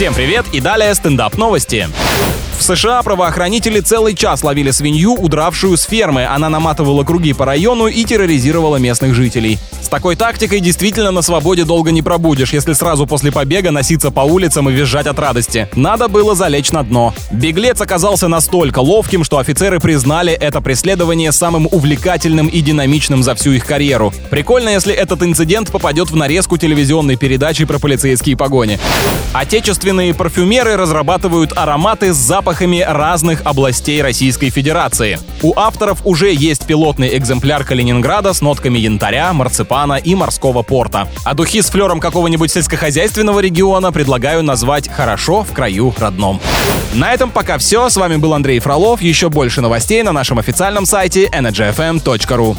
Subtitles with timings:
[0.00, 1.86] Всем привет и далее стендап новости.
[2.58, 6.24] В США правоохранители целый час ловили свинью, удравшую с фермы.
[6.24, 9.58] Она наматывала круги по району и терроризировала местных жителей.
[9.90, 14.70] Такой тактикой действительно на свободе долго не пробудешь, если сразу после побега носиться по улицам
[14.70, 15.68] и визжать от радости.
[15.74, 17.12] Надо было залечь на дно.
[17.32, 23.50] Беглец оказался настолько ловким, что офицеры признали это преследование самым увлекательным и динамичным за всю
[23.50, 24.12] их карьеру.
[24.30, 28.78] Прикольно, если этот инцидент попадет в нарезку телевизионной передачи про полицейские погони.
[29.32, 35.18] Отечественные парфюмеры разрабатывают ароматы с запахами разных областей Российской Федерации.
[35.42, 41.08] У авторов уже есть пилотный экземпляр Калининграда с нотками янтаря, марципана и морского порта.
[41.24, 46.40] А духи с флером какого-нибудь сельскохозяйственного региона предлагаю назвать «Хорошо в краю родном».
[46.94, 47.88] На этом пока все.
[47.88, 49.00] С вами был Андрей Фролов.
[49.00, 52.56] Еще больше новостей на нашем официальном сайте energyfm.ru.